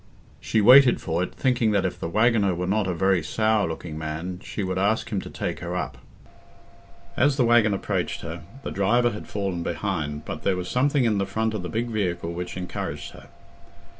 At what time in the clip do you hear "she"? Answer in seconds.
0.39-0.61, 4.43-4.63